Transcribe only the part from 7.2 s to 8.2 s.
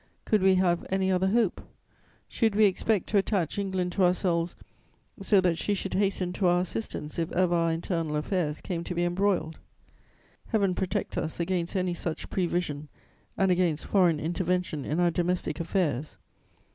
ever our internal